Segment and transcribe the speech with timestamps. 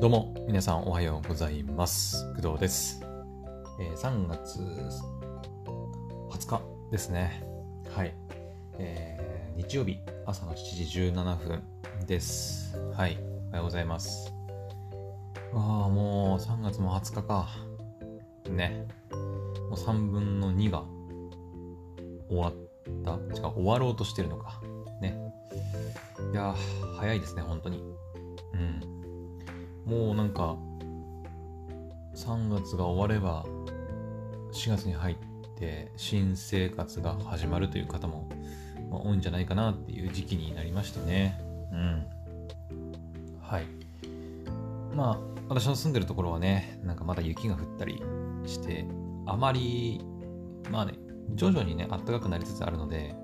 [0.00, 2.32] どうも、皆さんおはようございます。
[2.40, 3.04] 工藤です。
[3.80, 4.60] えー3月
[6.30, 6.62] 20日
[6.92, 7.42] ですね。
[7.96, 8.14] はい。
[8.78, 10.54] えー日曜日朝の7
[10.86, 11.62] 時17分
[12.06, 12.78] です。
[12.94, 13.18] はい。
[13.48, 14.32] おはようございます。
[15.52, 17.48] ああ、もう3月も20日か。
[18.48, 18.86] ね。
[19.68, 20.84] もう3分の2が
[22.28, 22.54] 終わっ
[23.04, 23.14] た。
[23.36, 24.60] 違う、終わろうとしてるのか。
[25.02, 25.18] ね。
[26.32, 27.82] いやー、早いですね、本当に。
[28.54, 28.97] うん。
[29.88, 30.56] もうなんか
[32.14, 33.44] 3月が終われば
[34.52, 35.16] 4月に入っ
[35.58, 38.28] て新生活が始まるという方も、
[38.90, 41.40] まあ、多いんじゃないかなっていう時期になりましたね。
[41.72, 42.06] うん。
[43.40, 43.66] はい。
[44.94, 48.02] まあ私の住んでるところはねなんかまだ雪が降ったり
[48.44, 48.84] して
[49.26, 50.04] あまり
[50.70, 50.92] まあね
[51.34, 53.14] 徐々にね暖かくなりつつあるので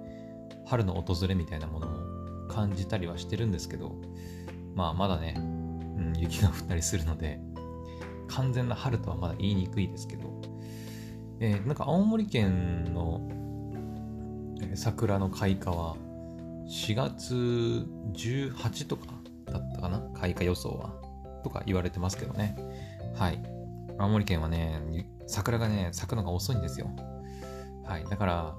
[0.64, 3.96] 春の訪れみたいなものも感じたりはしてるんですけど
[4.74, 5.53] まあまだね
[5.96, 7.40] うん、雪が降ったりするので、
[8.28, 10.40] 完全な春とはまだ言いにくいですけど、
[11.40, 13.20] えーなんか青森県の、
[14.74, 15.96] 桜の開花は
[16.66, 19.06] 4月18とか
[19.46, 20.00] だったかな？
[20.14, 20.94] 開花予想は。
[21.42, 22.56] とか言われてますけどね。
[23.14, 23.38] はい。
[23.98, 24.80] 青森県はね、
[25.26, 26.90] 桜がね、咲くのが遅いんですよ。
[27.84, 28.04] はい。
[28.08, 28.54] だから、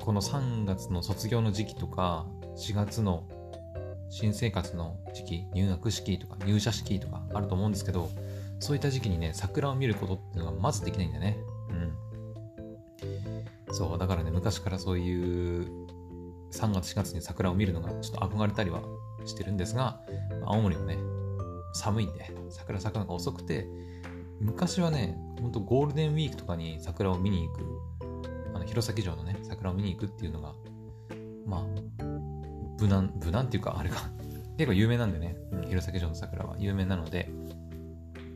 [0.00, 3.24] この3月の卒業の時期とか、4月の
[4.10, 8.10] 新生活の時期、入学式とか入社式とかあると思うんですけど、
[8.58, 11.38] そういった時期にね、桜を見ることっていうのがまずできないんだね。
[11.70, 13.72] うん。
[13.72, 15.66] そう、だからね、昔からそういう
[16.50, 18.82] 3月、4月に桜を見るのがちょっと憧れたりは
[19.24, 20.02] してるんですが、
[20.44, 20.98] 青森もね、
[21.72, 23.68] 寒いんで、桜咲くのが遅くて、
[24.40, 27.60] 昔はね、ほんとゴールデンウィークとかに桜を見に行く、
[28.54, 30.54] あの弘前城のね、桜を見に行くっていうのが、
[31.46, 31.64] まあ、
[32.80, 33.96] 無難、無難っていうか、あれが
[34.56, 37.30] 結構有名なんでね、うん弘前城の桜は有名なので、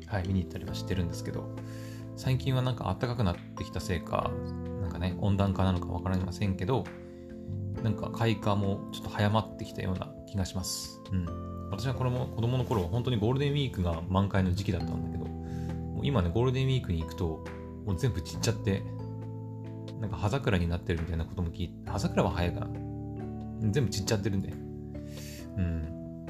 [0.06, 1.48] はい、見に行ったりはしてるんですけど、
[2.17, 4.30] 最近はなんか暖かくなってきたせいか、
[4.80, 6.85] なんかね、温暖化なのかわからませんけど、
[7.83, 11.01] なんか開花もちょっと早まってきたような気がします。
[11.13, 11.27] うん。
[11.70, 17.45] 私はこれも子供の頃は本当にゴールデンウィークが満開の時期だったんだけど、もう今ね、ゴールデンウィークに行くと、
[17.85, 18.83] もう全部散っちゃって、
[20.01, 22.83] なんか葉桜になってるみたいなことも聞いて、葉桜は早いかな。
[23.73, 24.52] 全部散っちゃってるんで。
[25.57, 26.27] うん。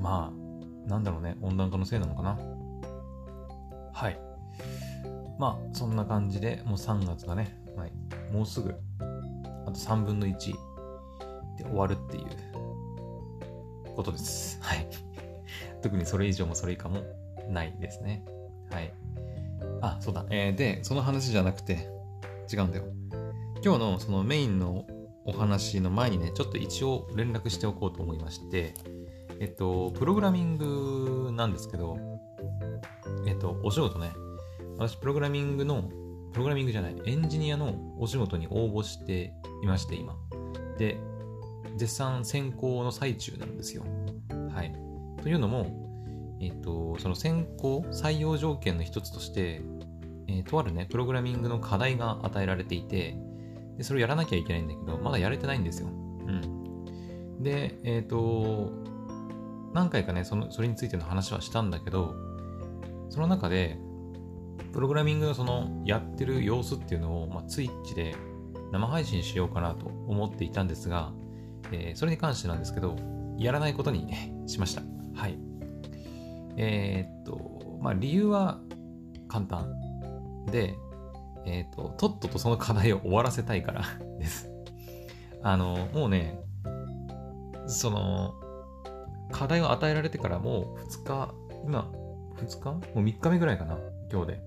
[0.00, 2.38] まあ、なんだろうね、温暖化のせいなのかな。
[3.92, 4.20] はい。
[5.38, 7.92] まあ、そんな感じで、もう3月がね、はい、
[8.32, 8.74] もうすぐ、
[9.66, 10.36] あと3分の1
[11.58, 12.24] で終わるっていう
[13.94, 14.58] ことです。
[14.62, 14.86] はい。
[15.82, 17.00] 特にそれ以上もそれ以下も
[17.48, 18.24] ないですね。
[18.70, 18.92] はい。
[19.82, 20.24] あ、そうだ。
[20.30, 21.88] えーで、その話じゃなくて、
[22.52, 22.84] 違うんだよ。
[23.62, 24.86] 今日のそのメインの
[25.26, 28.74] お話の前にね、ちょっと一応連絡しておこうと思いまして、
[29.40, 31.98] えっと、プログラミングなんですけど、
[33.26, 34.12] えっと、お仕事ね、
[34.78, 35.90] 私、プログラミングの、
[36.32, 40.16] プログラミングじゃない、エンジニアのお仕事に応募していまして、今。
[40.78, 40.98] で、
[41.76, 43.82] 絶賛選考の最中なんですよ。
[44.54, 44.72] はい。
[45.22, 45.86] というのも、
[46.40, 49.62] えっと、その選考、採用条件の一つとして、
[50.28, 53.16] えーとあるね、プログラミングの課題が与えられていて、
[53.76, 55.88] でそれをやらなきゃいけないんだけど、まだやれてないんですよ。
[55.88, 57.42] うん。
[57.42, 58.72] で、えっ、と、
[59.74, 62.14] 何回かねその、それについての話はしたんだけど、
[63.10, 63.78] その中で、
[64.72, 68.14] プログラミングのそのやってる様子っていうのを、まあ、ツイッチで
[68.72, 71.12] 生配信しようかなと思っていたんですが、
[71.72, 72.96] えーそれに関してなんですけど、
[73.38, 74.12] やらないことに
[74.46, 74.82] しました。
[75.14, 75.38] はい。
[76.56, 78.60] えーっと、まあ理由は
[79.28, 79.74] 簡単
[80.50, 80.74] で、
[81.46, 83.82] えーと、とっととその課題を終わらせたいから
[84.18, 84.50] です。
[85.42, 86.40] あの、もうね、
[87.66, 88.34] その、
[89.30, 91.34] 課題を与えられてからもう2日、
[91.64, 91.90] 今、
[92.36, 92.72] 2日？
[92.72, 93.78] もう3日目ぐらいかな
[94.10, 94.40] 今日で。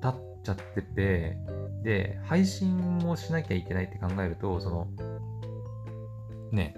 [0.00, 1.38] 経っちゃってて、
[1.82, 4.88] で、配信もしなきゃいけないって考えると、その、
[6.50, 6.74] ね、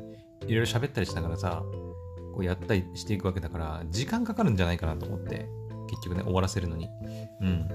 [0.46, 1.62] いろいろ喋ったりしながらさ、
[2.34, 5.48] こうやったりしていくわけだから、時間かかるんじゃないかなと思って、
[5.88, 6.88] 結局ね、終わらせるのに。
[7.40, 7.68] うん。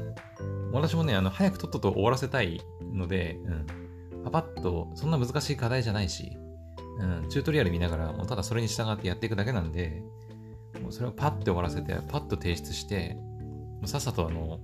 [0.81, 2.61] 私もね、あの、早くとっとと終わらせたい
[2.93, 3.65] ので、うん。
[4.23, 6.37] パパッと、そんな難しい課題じゃないし、
[6.99, 10.01] うん、チュートリアル見ながら、もうただそれに従ってやっていくだけなんで、
[10.81, 14.59] もうそれをパッて終わらせて、パッと提出して、もうさっさとあの、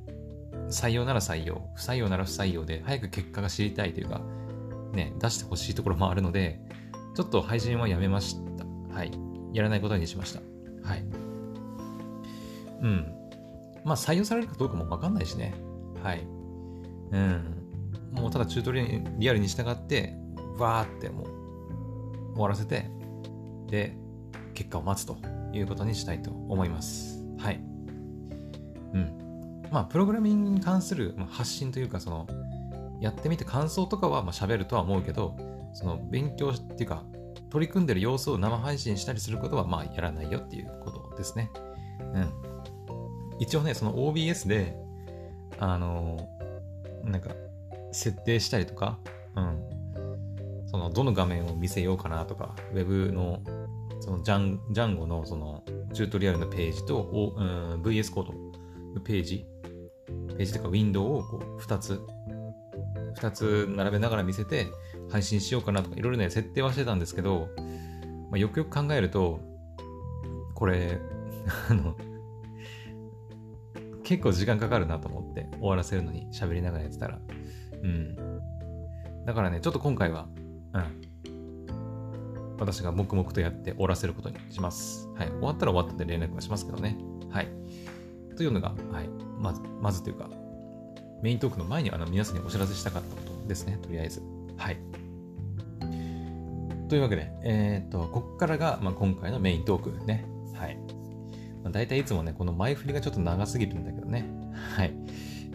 [0.69, 4.21] 採用なら採用、不採用なら不採用で、早く結果が知りたいというか、
[4.93, 6.61] ね、出してほしいところもあるので、
[7.15, 8.95] ちょっと配信はやめました。
[8.95, 9.11] はい。
[9.53, 10.41] やらないことにしました。
[10.87, 11.03] はい。
[12.81, 13.13] うん。
[13.83, 15.53] まあ、採用されるかどうかもわかんないしね。
[16.03, 16.21] はい。
[17.11, 17.61] うん。
[18.11, 20.15] もうただチュートリアルに従って、
[20.57, 22.89] わーってもう終わらせて、
[23.67, 23.95] で、
[24.53, 25.17] 結果を待つと
[25.53, 27.25] いうことにしたいと思います。
[27.37, 27.61] はい。
[28.93, 29.67] うん。
[29.71, 32.27] まあ、プログラミングに関する発信というか、その、
[32.99, 35.35] やってみて感想とかはまあ喋るとは思うけど、
[35.73, 37.03] その勉強っていうか、
[37.49, 41.49] 取り組んでる様子を生配信したりすることはまあやらないよっていうことですね。
[42.13, 42.29] うん。
[43.39, 44.77] 一応ね、その OBS で、
[45.63, 46.17] あの
[47.03, 47.29] なんか、
[47.91, 48.97] 設定したりとか、
[49.35, 50.65] うん。
[50.65, 53.41] その、どの画面を見せようかなとか、Web の、
[53.99, 55.63] そのジャン、ジャンゴのその、
[55.93, 59.45] チュートリアルのページと、おうん、VS コードのページ、
[60.29, 62.01] ページとかウィンドウをこう2つ、
[63.19, 64.67] 2つ並べながら見せて
[65.11, 67.49] 配信しようかなとか、いろいろね、設定はしてたんですけど、
[68.31, 69.39] まあ、よくよく考えると、
[70.55, 70.99] これ、
[71.69, 71.95] あの、
[74.11, 77.17] 結構時間かかるなと思って終わらせるのに喋りながらやってたら。
[77.81, 78.15] うん。
[79.25, 80.27] だからね、ちょっと今回は、
[80.73, 82.57] うん。
[82.59, 85.07] 私が黙々とやって終わらせることにします。
[85.15, 85.29] はい。
[85.29, 86.97] 終わったら終わったで連絡はしますけどね。
[87.29, 87.47] はい。
[88.35, 89.07] というのが、はい。
[89.39, 90.29] まず、まずというか、
[91.23, 93.79] メイントークの前にあの皆さんにお知らせしたかったことですね。
[93.81, 94.21] とりあえず。
[94.57, 94.77] はい。
[96.89, 100.25] というわけで、えっ、と、ここからが、まあ、今回のメイントークね。
[101.63, 104.25] まあ、大体いつもね、この前振りがちょっと長すぎるんだけどね。
[104.75, 104.93] はい。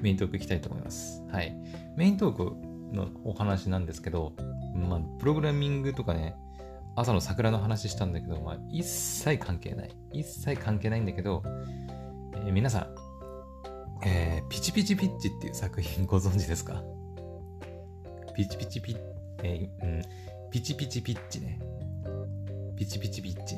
[0.00, 1.24] メイントークいきたいと思います。
[1.30, 1.56] はい。
[1.96, 2.54] メイントーク
[2.94, 4.32] のお話なんですけど、
[4.74, 6.34] まあ、プログラミングとかね、
[6.94, 9.90] 朝の桜の話したんだけど、まあ、一切関係ない。
[10.12, 11.42] 一切関係ないんだけど、
[12.34, 12.94] えー、皆さん、
[14.04, 16.82] えー、ピチピチピッチっていう作品ご存知ですか？
[18.34, 18.98] ピチピチピッ、
[19.42, 20.02] えー、うん、
[20.50, 21.58] ピチピチピッチね。
[22.76, 23.56] ピチピチピッチ。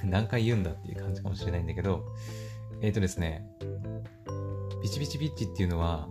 [0.04, 2.04] 何回言うんだっていう感じかもしれないんだけど、
[2.80, 3.46] えっ、ー、とですね、
[4.82, 6.08] ピチピチピッチっていうのは、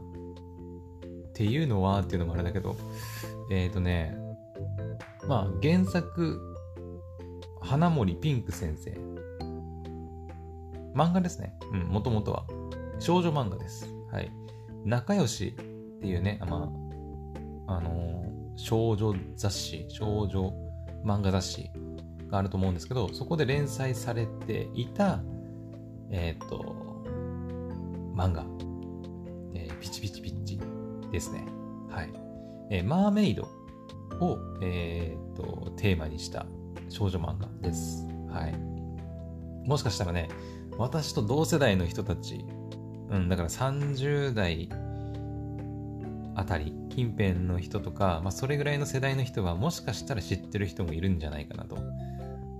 [1.29, 2.75] っていうのはっていうのもあれだけど、
[3.49, 4.15] えっ、ー、とね、
[5.27, 6.39] まあ原作、
[7.61, 8.91] 花森ピンク先生。
[10.93, 11.57] 漫画ですね。
[11.71, 12.45] うん、もともとは。
[12.99, 13.87] 少女漫画です。
[14.11, 14.31] はい。
[14.83, 16.69] 仲良しっていうね、ま
[17.67, 20.53] あ、あのー、少女雑誌、少女
[21.05, 21.71] 漫画雑誌
[22.29, 25.21] があると思うんですけど、そこで連載されていた、
[26.11, 27.03] えっ、ー、と、
[28.15, 28.45] 漫画、
[29.53, 30.59] えー、ピチピチピッチ
[31.11, 31.45] ですね。
[31.89, 32.09] はい。
[32.69, 33.43] えー、マーメイド
[34.19, 36.45] を、えっ、と、テーマにした
[36.89, 38.05] 少女漫画です。
[38.29, 39.67] はい。
[39.67, 40.29] もしかしたらね、
[40.77, 42.45] 私と同世代の人たち、
[43.09, 44.69] うん、だから30代
[46.35, 51.77] あたり、近辺の人とか、まあ、それぐらいの世代の人は、もしかしたら知ってる人もいるんじゃないかなと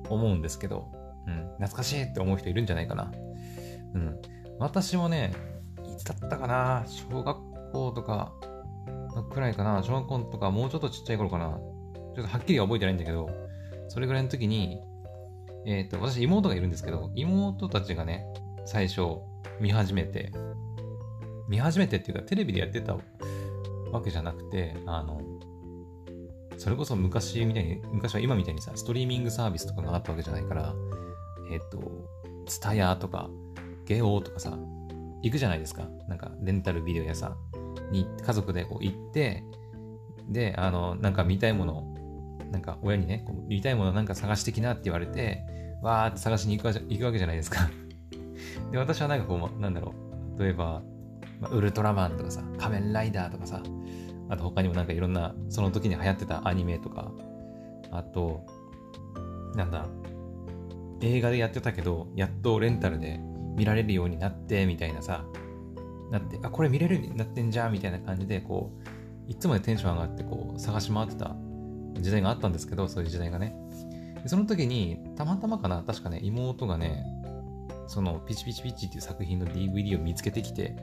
[0.10, 0.92] 思うんですけど、
[1.28, 3.12] うん、懐かしいって思う人いるんじゃないかな。
[3.94, 4.22] うん。
[4.60, 5.34] 私もね、
[5.88, 6.86] いつだったかな？
[6.88, 7.38] 小学
[7.72, 8.34] 校とか
[9.32, 9.82] くらいかな？
[9.84, 11.58] 小学校とかもうちょっとちっちゃい頃かな？
[12.16, 13.30] ちょっとはっきりは覚えてないんだけど、
[13.88, 14.82] それぐらいの時に、
[15.66, 18.26] えっ、と、私妹がいるんですけど、妹たちがね、
[18.66, 19.02] 最初
[19.60, 20.32] 見始めて、
[21.48, 22.98] 見始めてっていうかテレビでやってた
[23.92, 25.22] わけじゃなくて、あの、
[26.60, 30.76] それこそ昔みたいに、昔は今みたいにさ、ストリーミングサービスとかがあったわけじゃないから、
[31.52, 31.80] えっ、ー、と、
[32.46, 33.30] ツタヤとか、
[33.86, 34.58] ゲオとかさ、
[35.24, 35.88] 行くじゃないですか。
[36.08, 39.44] なんか、レンタルビデオ屋さんに家族でこう行って、
[40.28, 41.96] で、あの、なんか見たいもの
[42.52, 45.46] なんか親にね、こう見たいものなんか探してきなって言われて、
[45.82, 47.70] わーって探しに行くわ行くわけじゃないですか
[48.72, 49.94] で、私はなんかこう、なんだろ
[50.38, 50.82] う、例えば、
[51.40, 53.62] ま、ウルトラマンとかさ、仮面ライダーとかさ、
[54.30, 57.12] あと他にもなんかいろんな、その時に流行ってたアニメとか、
[57.92, 58.46] あと、
[59.56, 59.88] なんだ、
[61.02, 63.20] 映画でやってたけど、やっとレンタルで
[63.56, 65.26] 見られるようになって、みたいなさ、
[66.12, 68.72] なって、あ、これ見れるようになってんじゃん、みたいな感じで、こ
[69.28, 71.36] う、いつもでテンション上がって、こう、探し回ってた
[72.00, 73.56] 時代があったんですけど、そういう時代がね。
[74.26, 77.04] その時に、たまたまかな、確かね、妹がね、
[77.88, 80.76] その、ピチピチピチっていう作品の DVD を見つけてきて、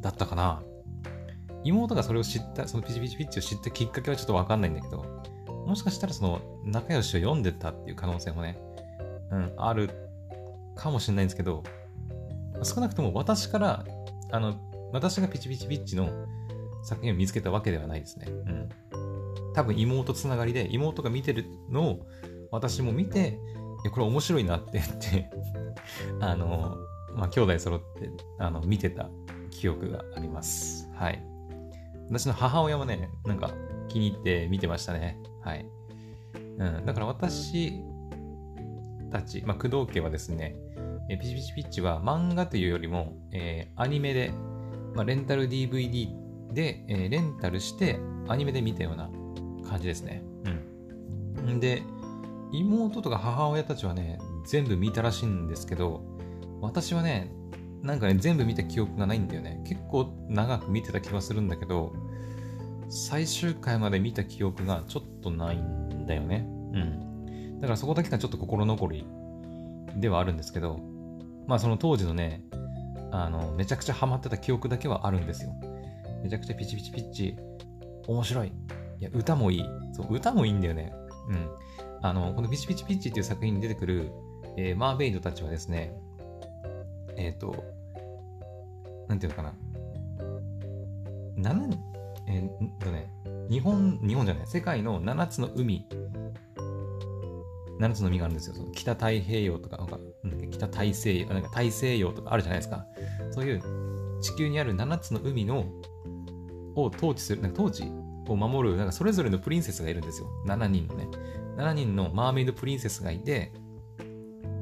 [0.00, 0.62] だったかな。
[1.66, 5.04] 妹がそれを知った、そのピチピチピッチを知ったきっかけはちょっとわかんないんだけど、
[5.66, 8.56] もしかしたらその仲良しを読んでたっていう可能性もね、
[9.32, 9.90] うん、ある
[10.76, 11.64] かもしれないんですけど、
[12.62, 13.84] 少なくとも私から、
[14.30, 14.56] あの、
[14.92, 16.08] 私がピチピチピッチの
[16.84, 18.26] 作品を見つけたわけではないですね。
[18.28, 18.68] うん。
[19.54, 22.06] 多分妹つながりで、妹が見てるのを
[22.52, 23.40] 私も見て、
[23.82, 25.30] いや、これ面白いなって言って
[26.20, 26.76] あの、
[27.14, 29.10] まあ、兄弟揃って、あの、見てた
[29.50, 30.88] 記憶があります。
[30.94, 31.35] はい。
[32.08, 33.50] 私の母親もね、なんか
[33.88, 35.18] 気に入って見てましたね。
[35.42, 35.66] はい。
[36.58, 37.82] うん、だから私
[39.10, 40.56] たち、まあ、工藤家はですね、
[41.08, 44.32] えピチピチピッチは漫画というよりも、えー、アニメで、
[44.94, 46.08] まあ、レンタル DVD
[46.52, 47.98] で、えー、レンタルして
[48.28, 49.08] アニメで見たような
[49.68, 50.22] 感じですね。
[51.46, 51.60] うん。
[51.60, 51.82] で、
[52.52, 56.02] 妹とか母親たちはね、全部見たらしいんですけど、
[56.60, 57.30] 私はね、
[57.82, 59.60] なんかね、全部見た記憶がないんだよね。
[59.64, 61.92] 結構長く見てた気がするんだけど、
[62.88, 66.46] 最終回まで見た記憶がちょっとないんだよね。
[66.72, 67.60] うん。
[67.60, 69.06] だからそこだけがちょっと心残り
[69.96, 70.80] ではあるんですけど、
[71.46, 72.42] まあその当時のね、
[73.12, 75.52] あの、めちゃくちゃハマってた記憶だけはあるんですよ。
[76.22, 77.36] めちゃくちゃピチピチピッチ、
[78.06, 78.48] 面白い。
[78.48, 78.52] い
[79.02, 79.64] や、歌もいい。
[79.92, 80.92] そう、歌もいいんだよね。
[81.28, 81.48] うん。
[82.02, 84.12] あの、このピチピチピッチっていう作品に出てくる、
[84.56, 85.94] えー、マーベイドたちはですね、
[87.16, 87.64] えっ、ー、と、
[89.08, 89.54] なんていうのかな。
[91.38, 91.78] 7、
[92.28, 93.10] えー、とね、
[93.50, 95.86] 日本、日本じゃない、世界の7つの海、
[97.78, 98.54] 7つの海があるんですよ。
[98.56, 99.98] その北太平洋とか、なんか、
[100.50, 102.86] 北大西洋、なんか大西洋とかあるじゃないですか。
[103.30, 103.62] そういう
[104.22, 105.64] 地球にある7つの海の
[106.74, 107.84] を統治する、なんか統治
[108.28, 110.28] を守る、なんかそれぞれのプリンセスがいるんですよ。
[110.46, 111.08] 7人のね。
[111.56, 113.52] 7人のマーメイドプリンセスがいて、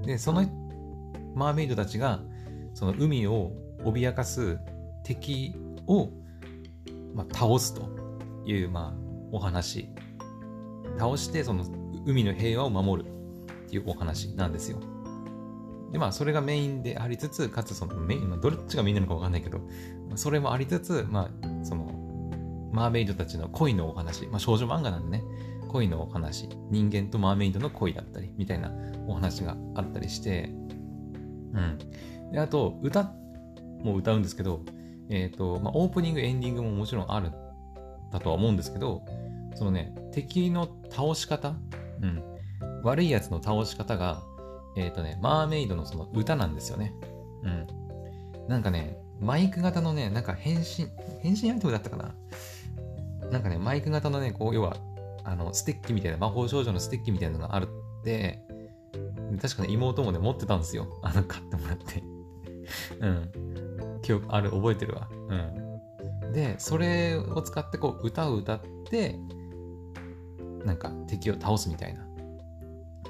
[0.03, 0.45] で、その
[1.35, 2.21] マーメイドたちが、
[2.75, 3.53] その海を
[3.85, 4.59] 脅かす
[5.05, 5.55] 敵
[5.87, 6.11] を、
[7.15, 7.89] まあ、倒すと
[8.45, 9.89] いう、まあ、お話。
[10.99, 11.65] 倒して、その
[12.07, 14.79] 海の平和を守るっていうお話なんですよ。
[15.93, 19.61] で、まあ、それがメインでありつつ、かつそのメイン、まあ、どっちがメインなのかわかんないけど、
[20.17, 21.87] それもありつつ、まあ、その、
[22.73, 25.25] マーメイドたちの恋のお話、まあ、少女漫画なんでね、
[25.69, 28.73] 恋のお話、人間とマーメイドの恋だったり、みたいな
[29.07, 30.51] お話があったりして、
[31.53, 31.79] うん。
[32.35, 33.13] で、あと、歌
[33.85, 34.61] も歌うんですけど、
[35.09, 37.31] えっ、ー、と、まあ、オープニング、エンディングももちろんある、
[38.11, 39.05] だとは思うんですけど、
[39.55, 41.55] そのね、敵の倒し方、
[42.03, 42.23] うん。
[42.83, 44.21] 悪いやつの倒し方が、
[44.77, 46.93] えっ、ー、とね、マーメイドのその歌なんですよね。
[47.45, 47.67] うん。
[48.49, 50.89] なんかね、マイク型のね、なんか変身、
[51.21, 52.15] 変身アイテムだったかな
[53.31, 54.77] なんかね、マイク型のね、こう、要は、
[55.23, 57.69] あの、ステッキみたいな、魔法少女のステッキみたいなのがある
[58.01, 58.43] って、
[59.41, 60.99] 確かね、妹もね、持ってたんですよ。
[61.03, 62.03] あの、買ってもらって
[63.01, 64.01] うん。
[64.03, 65.09] 記憶、ある、覚えてるわ。
[65.29, 66.33] うん。
[66.33, 69.19] で、それを使って、こう、歌を歌って、
[70.65, 72.07] なんか、敵を倒すみたいな。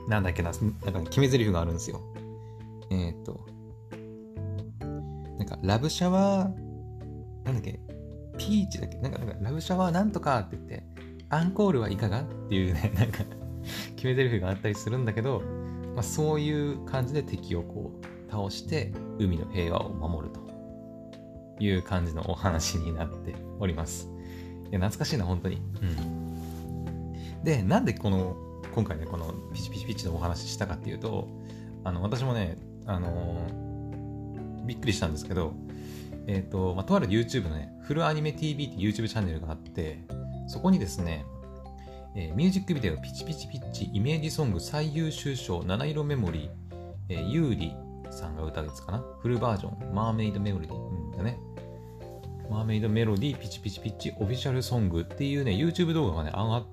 [0.09, 0.53] なんだっけな、
[0.85, 2.01] なんか、決め台詞があるんですよ。
[2.91, 3.47] えー、っと、
[5.39, 7.81] なんか、ラブシャワー、なんだっけ、
[8.39, 10.85] ピーチだっけなんか、なんかラブシャワーなんとかって言って、
[11.31, 13.25] アンコールはいかがっていうね、 なんか
[13.97, 15.43] 決め台詞があったりするんだけど、
[15.95, 20.41] まあ、そういう感じで敵をこう倒して海の平和を守ると
[21.63, 24.11] いう感じのお話になっております。
[24.71, 25.57] いや、懐かしいな、本当に。
[25.57, 27.45] うん。
[27.45, 28.37] で、なんでこの、
[28.75, 31.29] 今回ね、このピチピチピチのお話したかっていうと、
[31.85, 35.53] あの、私もね、あのー、びっくりしたんですけど、
[36.27, 40.01] えっ、ー、と、まあ、とある YouTube のね、フルアニメ TV って YouTube チャンネルがあって、
[40.49, 41.25] そこにですね、
[42.17, 46.51] えー、ミュージックビデオピチピチピッチイメージソング最優秀賞七色メモリー、
[47.09, 47.77] えー、ユーリ
[48.15, 49.05] さんが歌うやつかな？
[49.21, 51.39] フルバージョン、マーメイドメロディー、うんだね。
[52.51, 56.67] マーメイドメロディーピチピチピッチオフィシャルソングっていうね、YouTube 動画がね、上がっ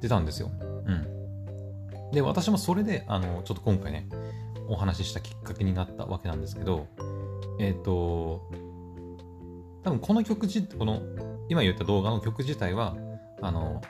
[0.00, 0.50] てたんですよ。
[0.86, 2.10] うん。
[2.12, 4.08] で、私もそれで、あの、ちょっと今回ね、
[4.68, 6.86] お話ししたきっかけになったわけなんですけど、
[7.58, 8.50] えっ、ー、と、
[9.84, 11.02] 多分この曲自、この、
[11.48, 12.96] 今言った動画の曲自体は、
[13.42, 13.80] あの、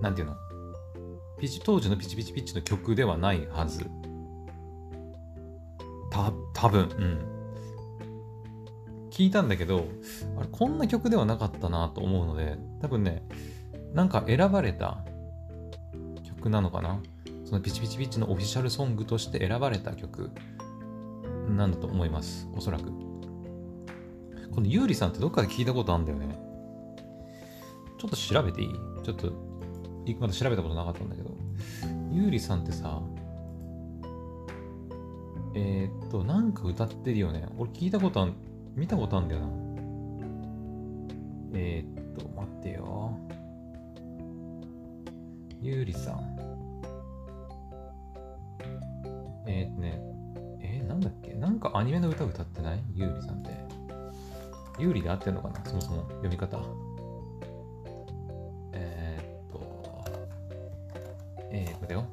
[0.00, 0.34] なんていうの？
[1.38, 3.84] ピチ、当時のピチピチピッチの曲ではないはず。
[6.64, 7.18] 多分うん。
[9.10, 9.84] 聞いたんだけど、
[10.38, 13.22] あれ、こんな曲ではなかったなと思うので、多分ね、
[13.92, 15.04] なんか選ばれた
[16.24, 17.02] 曲なのかな？
[17.44, 20.30] そのピチピチピチのオフィシャルソングとして選ばれた曲
[21.50, 22.48] なんだと思います。
[22.56, 22.84] おそらく。
[24.50, 26.38] このゆうりさんってどっかで聞いたことあるんだよね。
[27.98, 28.68] ちょっと調べていい？
[29.04, 29.30] ちょっと、
[30.18, 31.30] まだ調べたことなかったんだけど、
[32.10, 33.02] ゆうりさんってさ、
[35.54, 37.46] えー、っと、なんか歌ってるよね。
[37.56, 38.34] 俺聞いたことあん、
[38.74, 39.48] 見たことあるんだよな。
[41.54, 43.16] えー、っと、待ってよ。
[45.60, 46.36] ゆうりさん。
[49.46, 50.00] えー、っとね、
[50.60, 51.34] えー、なんだっけ？
[51.34, 52.82] なんかアニメの歌歌ってない？
[52.92, 53.50] ゆうりさんって。
[54.78, 55.64] 有利で合ってんのかな？
[55.64, 56.58] そもそも読み方。
[58.72, 59.60] え、っと、
[61.52, 62.04] えー、これだよ。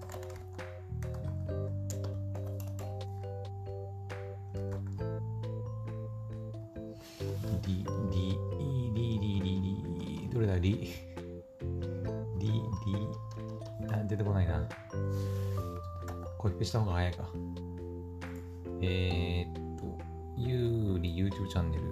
[21.51, 21.83] チャンネル。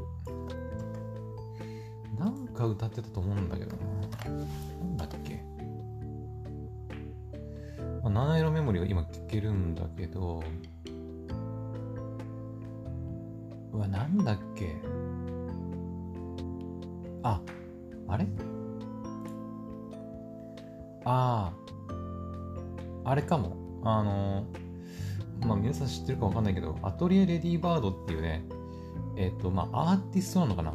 [2.18, 3.84] なんか歌ってたと思うんだけどな。
[4.88, 5.44] なんだっけ。
[8.02, 10.42] まあ、七色メモリーが今聞けるんだけど、
[13.74, 14.78] うわ、なんだっけ
[17.24, 17.42] あ、
[18.08, 18.26] あれ？
[21.04, 21.52] あ
[23.04, 23.58] あ、あれかも。
[23.84, 24.46] あの、
[25.46, 28.46] まあ皆さん知ってるかわかんないけど、アトリエレディーバードっていうね、
[29.18, 30.74] えっ、ー、と、まあアーティストなのかな？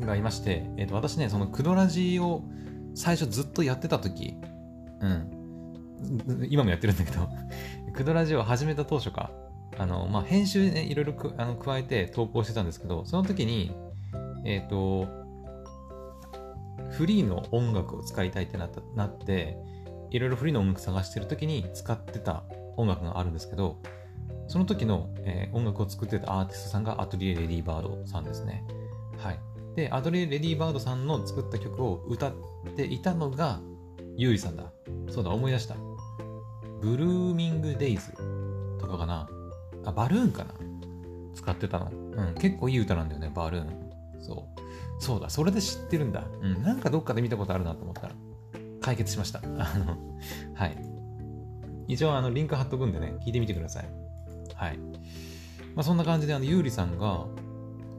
[0.00, 2.42] がいまして、えっ、ー、と、私ね、そのクドラジを
[2.94, 4.34] 最初ずっとやってた時、
[5.00, 7.28] うん、今もやってるんだけど、
[7.92, 9.30] クドラジを始めた当初か、
[9.78, 13.74] あの、まあ、編集ね、いろいろあの加えて投稿してたんですけど、その時に、
[14.44, 15.06] えっ、ー、と、
[16.90, 19.56] フリーの音楽を使いたいってなったなって、
[20.10, 22.44] いろいろフリーの音楽探してる時に使ってた
[22.76, 23.78] 音楽があるんですけど、
[24.52, 28.62] その時の、えー、音楽を作ってたアーティストさんがアトリエレディーバードさんですね。
[29.16, 29.38] はい。
[29.76, 32.32] で、アトリエレディーバードさんの作った曲を歌っ
[32.76, 33.60] ていたのが、
[34.18, 34.64] ゆうりさんだ。
[35.08, 35.76] そうだ、思い出した。
[36.82, 38.12] ブルーミングデイズ
[38.78, 39.26] とかかな。
[39.86, 40.52] あ、バルーンかな。
[41.34, 41.90] 使ってたの。
[41.90, 43.90] うん、結構いい歌なんだよね、バルーン。
[44.20, 45.02] そう。
[45.02, 46.26] そうだ、それで知ってるんだ。
[46.42, 48.14] うん、なんかどっかで見たことあるなと思ったら、
[48.82, 49.38] 解決しました。
[49.38, 49.42] あ
[49.78, 49.96] の、
[50.52, 50.76] はい。
[51.88, 54.11] 一応、あの、リンク貼っとくんでね、聞いてみてください。
[54.62, 54.78] はい。
[55.74, 57.26] まあ、そんな感じで、あの、ゆうりさんが、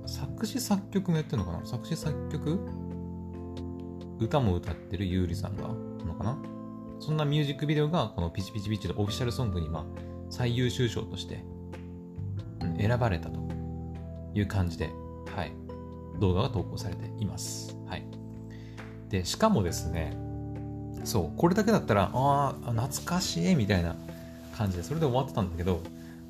[0.05, 1.65] 作詞作曲もやってるのかな？
[1.65, 2.57] 作詞作曲？
[4.21, 5.67] 歌も歌ってるゆうりさんが、
[6.05, 6.37] のかな？
[7.01, 9.83] そんなミュージックビデオが、このピチピチピチのオフィシャルソングに、まあ、
[10.29, 11.43] 最優秀賞として、
[12.79, 13.41] 選ばれたと
[14.33, 14.89] いう感じで、
[15.35, 15.51] はい。
[16.21, 17.75] 動画が投稿されています。
[17.87, 18.05] はい。
[19.09, 20.15] で、しかもですね、
[21.03, 23.97] そう、これだけだったら、ああ、懐かしいみたいな
[24.57, 25.81] 感じで、それで終わってたんだけど、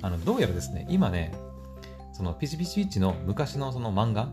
[0.04, 1.32] あの、どうやらですね、今ね、
[2.12, 4.28] そのピチピチピッチの昔のその漫画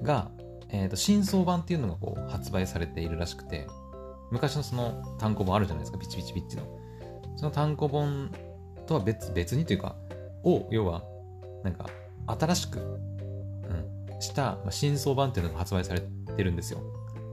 [0.00, 0.30] が、
[0.68, 3.66] えっ、ー、と、新装版っていうのがこう発売されているらしくて、
[4.30, 6.62] 昔のその単行本あるじゃないですか、ピチピチピッチの。
[7.34, 8.30] その単行本
[8.86, 9.96] とは別別にというか、
[10.44, 11.02] を、要は、
[11.64, 11.86] なんか、
[12.28, 12.82] 新しく、う
[14.16, 16.78] ん、した、まあ、新装版っていうのが発売されてるんですよ。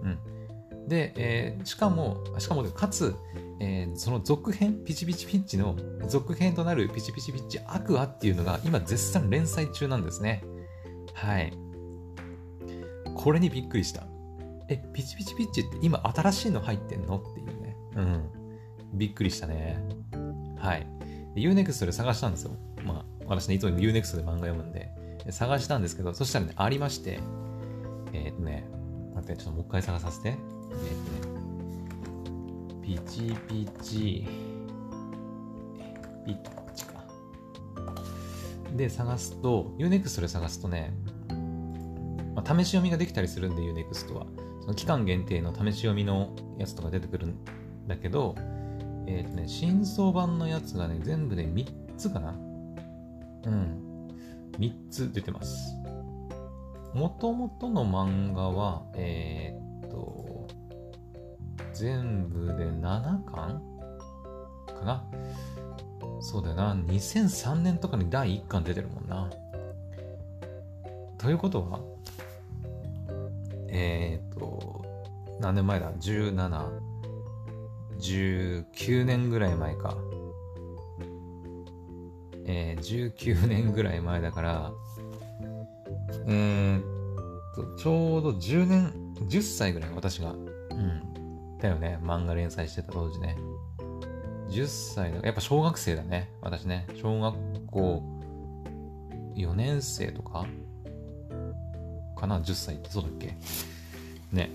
[0.01, 0.87] うん。
[0.87, 3.15] で、えー、しかも、しかも、かつ、
[3.59, 5.75] えー、その続編、ピチピチピッチの
[6.07, 10.43] 続編となるピチピチピッチアクアっていうのが今絶賛連載中なんですね。
[11.13, 11.53] はい。
[13.15, 14.03] これにびっくりした。
[14.69, 17.75] え、ピチピチピッチって今新しいの入ってんのっていうね。
[17.95, 18.29] うん。
[18.93, 19.81] びっくりしたね。
[20.57, 20.87] はい。
[21.35, 22.51] Unext で探したんですよ。
[22.83, 24.91] まあ、私ね、いつも Unext で漫画読むんで、
[25.31, 27.19] 探したんですけど、そしたらね、ありまして、
[28.13, 28.67] えっ、とね、
[29.15, 30.29] 待って、ちょっともう一回探させて。
[30.29, 31.16] えっ、とね、
[32.87, 34.25] ピチピチ、
[36.25, 37.03] ピッチか。
[38.77, 40.93] で、探すと、Unext で探すとね、
[42.33, 44.25] まあ、試し読みができたりするんで、Unext は。
[44.61, 47.35] その期間限定の試し読みのやつとか出てくるん
[47.87, 48.35] だけど、
[49.05, 51.65] えっ、ー、とね、新装版のやつがね、全部で3
[51.97, 54.07] つかなうん。
[54.59, 55.73] 3つ出てます。
[56.93, 60.26] もともとの漫画は、えー、っと、
[61.73, 63.61] 全部で7巻？
[64.67, 65.03] かな？
[66.19, 66.75] そうだよな。
[66.75, 69.29] 2003年とかに第1巻出てるもんな。
[71.17, 71.79] ということは、
[73.69, 74.85] えっ、と、
[75.39, 76.79] 何年前だ ?17、
[77.99, 79.97] 19年ぐらい前か。
[82.49, 84.71] えー、19年ぐらい前だから、
[86.27, 86.83] えー、っ
[87.53, 88.93] と、ちょうど10年、
[89.27, 91.13] 10歳ぐらい私が、うん、
[91.61, 91.99] だよね。
[92.01, 93.37] 漫画連載してた当時ね。
[94.49, 96.31] 10歳だやっぱ小学生だね。
[96.41, 96.87] 私ね。
[96.95, 97.35] 小学
[97.67, 98.03] 校
[99.35, 100.45] 4年生とか？
[102.15, 103.35] かな ?10 歳ってそうだっけ？
[104.31, 104.49] ね。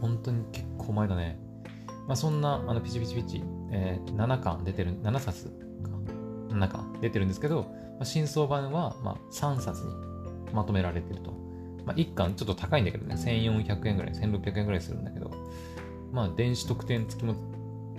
[0.00, 1.38] 本当に結構前だね。
[2.06, 5.48] まあそんな、あの、ピチピチピチ、えー、7巻出てる、7冊
[5.82, 5.90] か。
[6.50, 9.92] 7巻出てるんですけど、まあ、新装版は、まあ、3冊に
[10.52, 11.32] まとめられてると。
[11.86, 15.30] まあ、1巻ちょっと高いんだけどね、1400円ぐらい、1600円ぐらいするんだけど、
[16.14, 17.34] まあ、電子特典付きも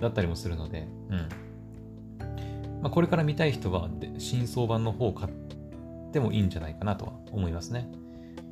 [0.00, 1.28] だったりもするので、うん。
[2.82, 5.32] まあ、これから見たい人は、新装版の方を買っ
[6.12, 7.88] てもいいんじゃないかなとは思いますね。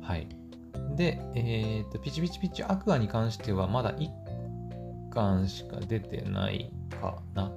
[0.01, 0.27] はい。
[0.95, 7.51] で、えっ、ー、と、ピチピチピチアクアに関しては、まだ1巻しか出てないかな。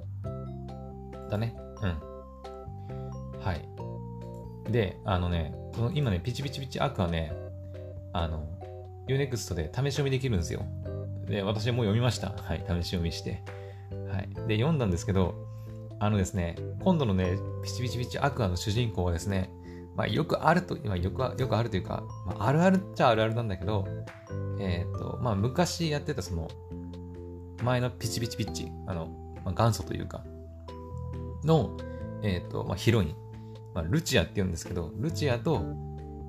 [1.29, 1.55] だね。
[1.83, 1.87] う
[3.37, 3.39] ん。
[3.39, 4.71] はい。
[4.71, 7.31] で、あのね、この今ね、ピチピチピチアクアね、
[8.13, 8.47] あの、
[9.07, 10.65] Unext で試し読みできるんですよ。
[11.29, 12.29] で、私もう読みました。
[12.29, 13.43] はい、試し読みして。
[14.11, 14.29] はい。
[14.47, 15.35] で、読んだんですけど、
[15.99, 19.51] あのですね、今度のね、ピチピチピチアクアの主人公はですね、
[19.95, 23.85] まあ、よくあると、今よくよくあるというか、まあ、あるあるっちゃあるあるなんだけど、
[24.59, 26.47] えっ、ー、と、まあ、昔やってたその、
[27.63, 29.07] 前のピチピチピッチ、あの、
[29.43, 30.23] まあ、元祖というか、
[31.43, 31.75] の、
[32.23, 33.15] えっ、ー、と、まあ、ヒロイン、
[33.73, 35.61] まあ、ルチアって言うんですけど、ルチアと、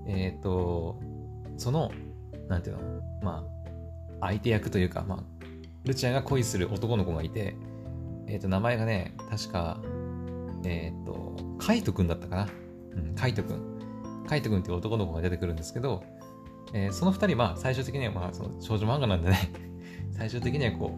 [0.08, 0.98] えっ、ー、と、
[1.56, 1.92] その、
[2.48, 2.82] なんていうの、
[3.22, 3.59] まあ、
[4.20, 5.24] 相手役というか、まあ、
[5.84, 7.56] ルチアが恋する男の子がいて、
[8.26, 9.80] えっ、ー、と、名前がね、確か、
[10.64, 12.48] えっ、と、カイトくんだったかな。
[12.92, 14.24] うん、カイトくん。
[14.28, 16.04] カイトくんっていう男の子が出てくるんですけど、
[16.72, 19.50] えー、その二人、まあ、最終的には、まあ、その少女漫画なんでね
[20.12, 20.92] 最終的にはこ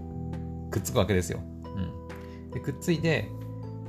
[0.68, 1.40] う、くっつくわけですよ。
[1.64, 2.50] うん。
[2.50, 3.28] で、くっついて、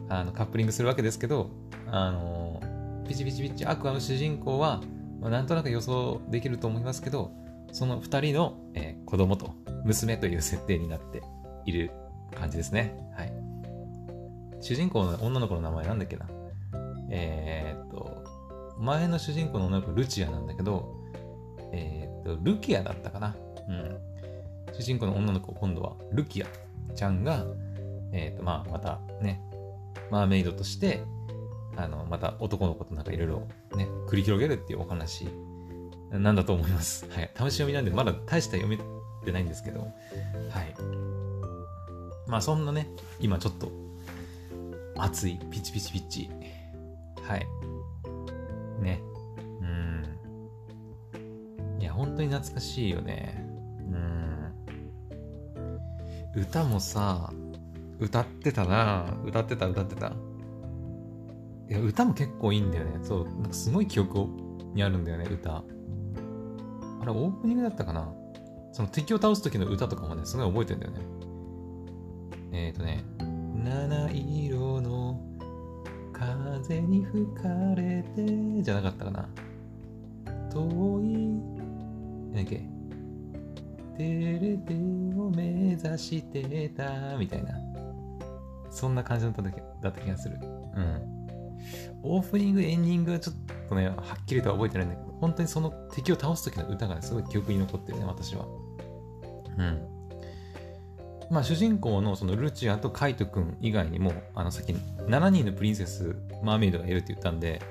[0.10, 1.50] あの、カップリングするわけですけど、
[1.88, 4.82] あのー、ピチピチピチアクアの主人公は、
[5.20, 7.32] まあ、なんとなく予想できると思いますけど、
[7.74, 9.52] その二人の、えー、子供と
[9.84, 11.22] 娘という設定になって
[11.66, 11.92] いる
[12.36, 12.96] 感じですね。
[13.18, 13.34] はい。
[14.62, 16.28] 主人公の女の子の名前なんだっけな。
[17.10, 18.24] えー、っと、
[18.78, 20.96] 前の主人公の女の子ルチアなんだけど、
[21.74, 23.36] えー、っと、ルキアだったかな。
[23.68, 23.98] うん。
[24.72, 26.48] 主人公の女の子、今度はルキア
[26.96, 27.44] ちゃんが、
[28.12, 29.42] えっと、まあ、またね、
[30.12, 31.04] マーメイドとして、
[31.76, 35.28] あの、また男の子となんかいろいろね、繰り広げるっていうお話
[36.20, 37.08] なんだと思います。
[37.10, 37.32] はい。
[37.36, 38.78] 試し読みなんで、まだ大した読め
[39.26, 39.90] てないんですけど、はい。
[42.28, 43.72] まあ、そんなね、今ちょっと、
[44.96, 46.30] 熱い、ピチピチピチ。
[47.24, 47.48] はい。
[48.82, 49.02] ね。
[49.62, 50.06] うん。
[51.82, 53.44] いや、本当に懐かしいよね。
[56.36, 56.42] うん。
[56.42, 57.32] 歌もさ、
[58.00, 60.14] 歌ってたな歌ってた、歌ってた。
[61.70, 63.00] いや、歌も結構いいんだよね。
[63.02, 64.28] そう、なんかすごい記憶
[64.74, 65.64] にあるんだよね、歌。
[67.04, 68.10] あれ、オープニングだったかな？
[68.72, 71.00] その敵を倒す時の歌とかもね、すごい覚えてんだよね。
[72.54, 73.04] えっ、ー、とね、
[73.62, 74.10] 七
[74.46, 75.20] 色の
[76.14, 79.28] 風に吹かれて、じゃなかったかな？
[80.50, 81.18] 遠い、
[82.32, 82.66] 何だっけ、
[83.98, 87.52] テレテを目指してた、みたいな。
[88.72, 90.40] そんな感じだっただった気がする。
[90.42, 91.02] うん。
[92.02, 93.36] オープニング、エンディングはちょっ
[93.70, 98.46] とね、はっきりとは覚えてないんだけど、本当にその敵を倒す時の歌が、ね、すごい記憶に残ってるね、私は。
[99.58, 99.88] うん。
[101.32, 107.62] まあ、主人公のそのルチアとカイト君以外にも、あの、さっき7人のプリンセス、マーメイドがいるって言ったんで、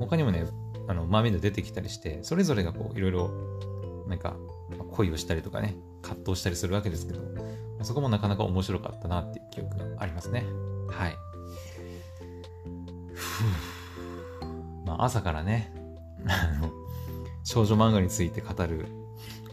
[0.00, 0.46] 他にもね、
[0.88, 3.30] あの、マーメイド出てきたりして、それぞれがこう、いろいろ、
[4.08, 4.34] なんか、
[4.92, 7.20] 恋をしたりとかね、葛藤したりするわけですけど、
[7.82, 10.46] そこもなかなか面白かったなっていう記憶がありますね。
[10.88, 11.16] はい。
[14.86, 15.70] まあ、朝からね、
[16.26, 16.83] あの、
[17.44, 18.86] 少女漫画について語る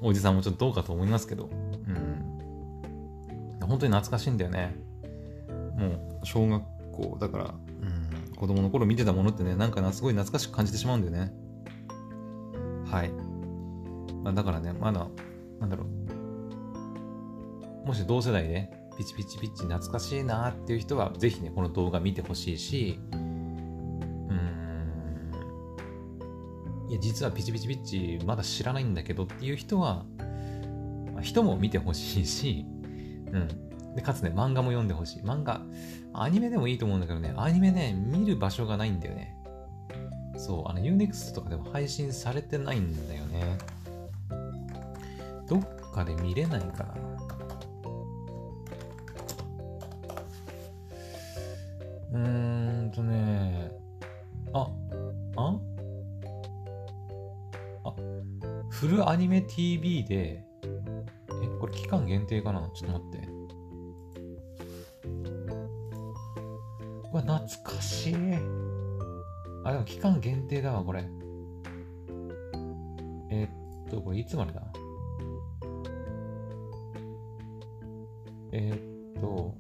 [0.01, 1.55] おじさんもちょっとどうかと思いますけど、う
[1.91, 2.39] ん。
[3.67, 4.75] 本当に懐かしいんだよね。
[5.77, 11.31] もう、小学校、だから、うん、子供の頃見てたものってね、なんか、すごい懐かしく感じてしまうんだよね。
[12.89, 13.11] はい。
[14.23, 15.07] まあ、だからね、まだ、
[15.59, 15.85] なんだろ
[17.83, 22.99] う、もし同世代で、ピチピチピチ懐かしいなっていう人は、ぜひね、この動画見てほしいし、
[27.01, 30.05] 実はピチピチピチまだ知らないんだけどっていう人は、
[31.13, 32.65] まあ、人も見てほしいし、
[33.33, 33.95] うん。
[33.95, 35.21] で、かつね、漫画も読んでほしい。
[35.23, 35.61] 漫画、
[36.13, 39.35] アニメでもいいと思うんだけどね、アニメね、見る場所がないんだよね。
[40.37, 43.57] そう、あの、Unext とかでも配信されてないんだよね。
[45.47, 45.61] どっ
[45.91, 46.95] かで見れないかな。
[52.13, 53.40] うーんとね、
[58.99, 62.69] アニメ TV で、え、これ期間限定かな？
[62.73, 63.27] ちょっと待って。
[67.13, 68.15] うわ、懐かしい。
[69.63, 71.05] あ、でも期間限定だわ、これ。
[73.29, 73.47] えー、
[73.87, 74.61] っと、これいつまでだ？
[78.53, 79.55] えー、っと、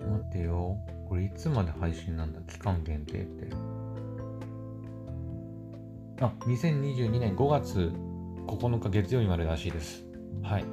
[0.00, 0.76] 待ってよ。
[1.08, 2.40] これいつまで配信なんだ？
[2.42, 3.48] 期間限定って。
[6.20, 7.92] あ、2022年5月
[8.48, 10.04] 9日月曜日までらしいです。
[10.42, 10.64] はい。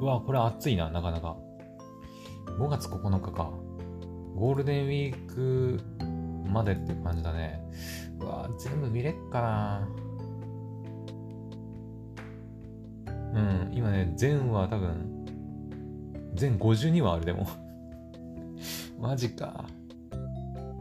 [0.00, 1.36] うわ、これ暑いな、なかなか。
[2.58, 3.50] 5月9日か。
[4.36, 5.80] ゴールデンウィーク
[6.48, 7.60] までって感じだね。
[8.20, 9.88] うわ、全部見れっかな。
[13.08, 15.26] うん、今ね、全話多分、
[16.34, 17.46] 全52話あるでも
[19.00, 19.64] マジか。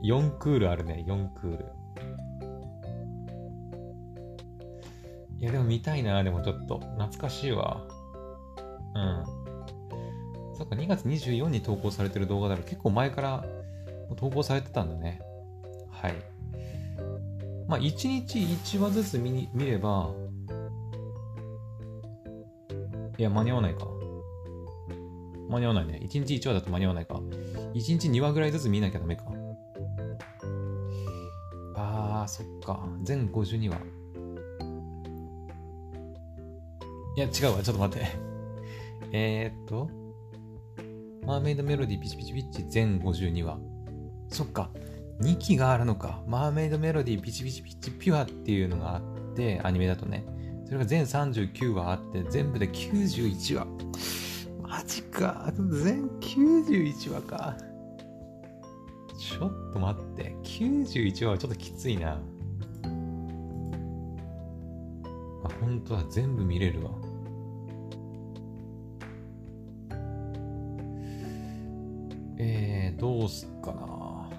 [0.04, 1.66] 4クールあるね、4クール。
[5.44, 6.80] いや、でも見たいな、でもちょっと。
[6.80, 7.86] 懐かしいわ。
[8.96, 10.56] うん。
[10.56, 13.46] そっか、2月24に投稿されてる動画だら結構前から
[14.16, 15.20] 投稿されてたんだね。
[15.92, 16.14] はい。
[17.68, 20.12] まあ、1日1話ずつ見見れば、
[23.18, 23.86] いや、間に合わないか。
[25.50, 26.00] 間に合わないね。
[26.04, 27.16] 1日1話だと間に合わないか。
[27.16, 29.26] 1日2話ぐらいずつ見なきゃダメか。
[31.76, 32.88] あー、そっか。
[33.04, 34.03] 全52話。
[37.15, 37.63] いや、違うわ。
[37.63, 38.08] ちょっと待って。
[39.12, 39.89] えーっと。
[41.26, 43.60] マーメイドメロディピチピチピッチ全52話。
[44.30, 44.71] そっか。
[45.21, 46.23] 2期があるのか。
[46.28, 49.02] マーメイドメロディピチピチピッチピュアっていうのがあっ
[49.36, 50.26] て、アニメだとね。
[50.65, 53.67] それが全39話あって、全部で91話。
[54.62, 55.54] マジか。
[55.56, 57.56] 全91話か。
[59.17, 60.36] ちょっと待って。
[60.43, 62.19] 91話はちょっときついな。
[65.63, 66.91] 本当は全部見れるわ。
[72.38, 74.30] えー、どうすっかな。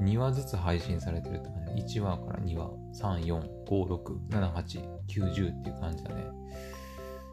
[0.00, 1.98] 2話ずつ配信されてるって感じ。
[1.98, 4.62] 1話から2話、3、4、5、6、7、8、
[5.06, 6.24] 9、10っていう感じだね。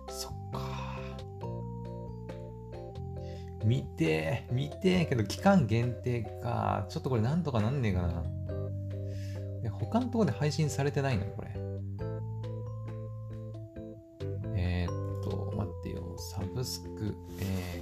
[0.10, 1.00] そっか。
[3.66, 6.86] 見て見てけど期間限定か。
[6.90, 8.24] ちょっとこれなんとかなんねえかな。
[9.80, 11.50] 他のところで配信されてないのこれ。
[14.56, 16.16] えー、っと、待ってよ。
[16.18, 17.82] サブスク、え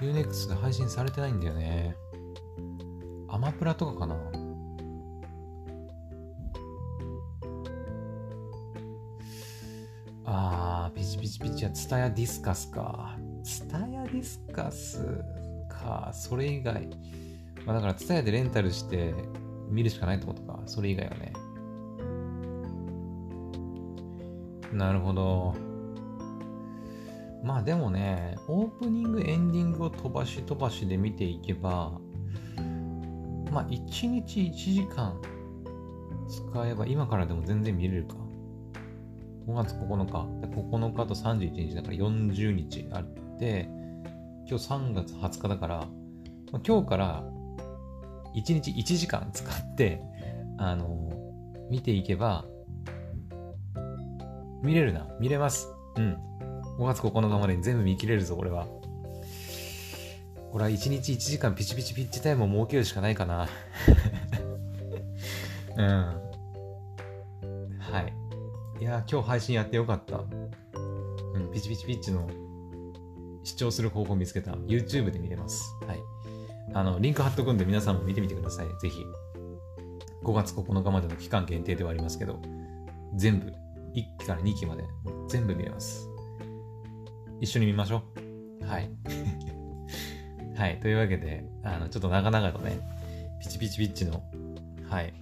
[0.00, 1.96] ー、Unext で配信されてないんだよね。
[3.28, 4.16] アマプラとかかな
[10.24, 13.16] あー、ピチピチピチや、ツタヤディスカスか。
[13.42, 15.24] ツタヤディスカス
[15.68, 16.10] か。
[16.12, 16.88] それ以外。
[17.66, 19.14] まあだから、ツタヤでレンタルして
[19.68, 20.60] 見るしかないってことか。
[20.66, 21.32] それ以外はね。
[24.72, 25.54] なるほど。
[27.44, 31.92] まあでもね、オープニング、エンディングを飛ばし飛ばしで見ていけば、
[33.50, 35.20] まあ1日1時間
[36.28, 38.14] 使えば今からでも全然見れるか。
[39.46, 40.42] 5月9日。
[40.52, 43.68] 9日と31日だから40日あって、
[44.48, 45.76] 今日3月20日だから、
[46.52, 47.24] まあ、今日から
[48.34, 50.00] 1日1時間使って、
[50.58, 51.10] あの、
[51.70, 52.44] 見ていけば、
[54.62, 55.06] 見れるな。
[55.20, 55.68] 見れます。
[55.96, 56.16] うん。
[56.78, 58.66] 5月9日までに全部見切れるぞ、俺は。
[60.52, 63.48] これは1日1時間ピチピチピッチタイムを設けるしかないかな。
[65.76, 65.86] うん。
[67.78, 68.12] はい。
[68.82, 70.18] いや今日配信やってよかった。
[70.18, 72.28] うん、ピチピチピッチの
[73.44, 74.52] 視聴する方法見つけた。
[74.52, 75.74] YouTube で見れます。
[75.86, 75.98] はい。
[76.74, 78.66] あの、リンク貼っとくんで皆さんも見てみてください。
[78.80, 79.04] ぜひ。
[80.24, 82.40] 5月9日までの期間限定ではありますけど、
[83.16, 83.52] 全部、
[83.94, 84.84] 1期から2期まで
[85.28, 86.08] 全部見れます。
[87.40, 88.02] 一緒に見ましょ
[88.62, 88.64] う。
[88.64, 88.90] はい。
[90.54, 90.80] はい。
[90.80, 92.78] というわけで、あの、ちょっと長々とね、
[93.40, 94.22] ピチピチピッチの、
[94.88, 95.12] はい、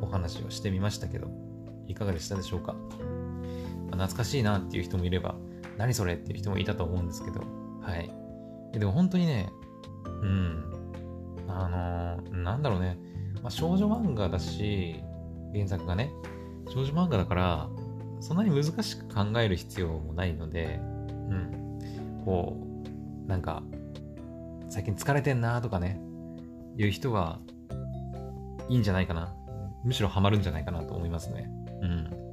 [0.00, 1.28] お話をしてみましたけど、
[1.88, 2.74] いかがでしたでしょうか？
[3.90, 5.34] まあ、懐かしいなっていう人もいれば、
[5.76, 7.40] 何それっていう人もいたと思うんですけど、
[7.80, 8.10] はい。
[8.78, 9.50] でも本当にね、
[10.22, 10.64] うん。
[11.48, 12.98] あのー、なんだろうね。
[13.42, 15.02] まあ、少女漫画だし、
[15.52, 16.10] 原作がね、
[16.68, 17.68] 少女漫画だから、
[18.20, 22.22] そんなに難しく考える必要もないので、うん。
[22.24, 22.56] こ
[23.26, 23.62] う、なんか、
[24.68, 26.00] 最近疲れてんなとかね、
[26.76, 27.40] いう人は
[28.68, 29.34] いいんじゃないかな。
[29.84, 31.50] むしろハマるんじゃないかなと思いますね。
[31.82, 32.28] うん。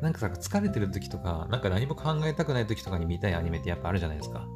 [0.00, 4.46] なんかさ、疲れてる時とか、なんか何も考えたくない時とかに見たいアニメってやっぱあるじゃないですか。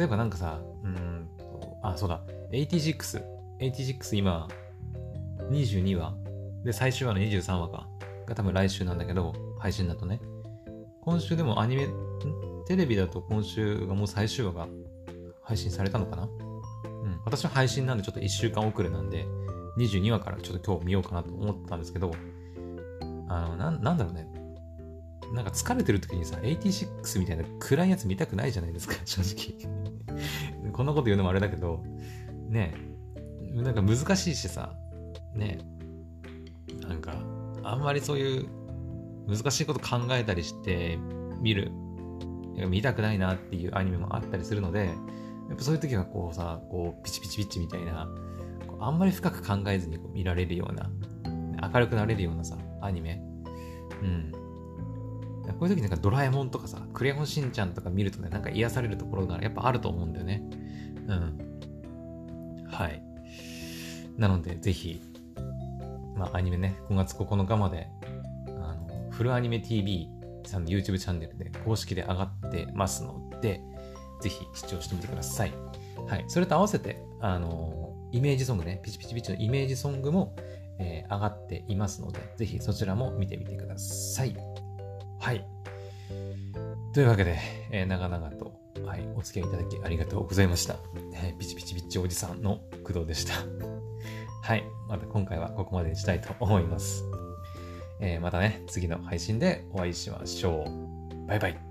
[0.00, 3.22] 例えばなんかさ、うんと、あ、そうだ、86。
[3.60, 4.48] 86今、
[5.50, 6.14] 22話。
[6.64, 7.86] で、最終話の23話か。
[8.26, 10.22] が多分来週なんだけど、配信だとね。
[11.02, 11.92] 今週でもアニメ、ん？
[12.66, 14.68] テレビだと今週がもう最終話が
[15.42, 16.22] 配信されたのかな？
[16.22, 17.20] うん。
[17.26, 19.26] 私は配信なんでちょっと1週間遅れなんで、
[19.76, 22.10] 22話からちょっと今日見ようかなと思ったんですけど、
[23.28, 24.26] あの、ななんだろうね。
[25.32, 30.72] なんか疲れてる時にさ、86みたいな暗いやつ見たくないじゃないですか、 正直。
[30.72, 31.82] こんなこと言うのもあれだけど、
[32.48, 32.74] ね
[33.52, 34.74] なんか難しいしさ、
[35.34, 35.58] ね
[36.82, 37.14] なんか、
[37.62, 38.48] あんまりそういう
[39.28, 40.98] 難しいこと考えたりして
[41.40, 41.70] 見る、
[42.68, 48.08] 見たくないなっていうアニメもあったりするので、やっぱそういう時はこうさ、こうピチピチピチみたいな、
[48.80, 50.90] あんまり深く考えずに見られるような、
[51.72, 53.22] 明るくなれるようなさ、アニメ。
[54.02, 54.32] うん。
[55.58, 60.42] こういう時なんかドラえもんとかさ、クレヨンしんちゃんとか見るとね、なんか癒されるところがやっぱあると思うんだよね。
[61.06, 62.68] うん。
[62.70, 63.02] はい。
[64.16, 65.00] なので、ぜひ、
[66.16, 67.88] まあ、アニメね、5月9日まで、
[68.60, 70.08] あの、フルアニメ TV
[70.44, 73.62] さんの YouTube チャンネルで公式で上がってますので、
[74.20, 75.52] ぜひ視聴してみてください。
[76.06, 76.24] はい。
[76.28, 80.34] それと合わせて、あの、イメージソングね、ピチピチピチのイメージソングも、
[80.78, 84.36] えー、上がっていますので、ぜひそちらも見てみてください。
[85.20, 85.44] はい。
[86.94, 87.38] というわけで、
[87.70, 88.52] えー、長々と、
[88.86, 90.76] はい、お付き合いいただきありがとうございました。
[91.14, 93.34] えー、ピチピチピチおじさんの工藤でした。
[94.42, 94.64] はい。
[94.88, 97.04] また今回はここまでにしたいと思います。
[98.00, 101.26] えー、またね、次の配信でお会いしましょう。
[101.28, 101.69] バイバイ。